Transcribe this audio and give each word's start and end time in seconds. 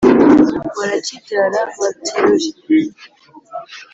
barakibyara 0.77 1.59
babyirure. 1.79 2.49